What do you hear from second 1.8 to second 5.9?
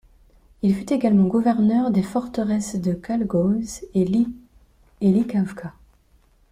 des forteresses de Galgocz et Likavka.